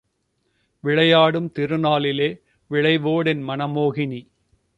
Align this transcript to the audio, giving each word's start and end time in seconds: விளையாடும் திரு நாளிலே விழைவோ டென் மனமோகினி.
விளையாடும் 0.83 1.51
திரு 1.51 1.77
நாளிலே 1.77 2.29
விழைவோ 2.71 3.15
டென் 3.21 3.43
மனமோகினி. 3.49 4.21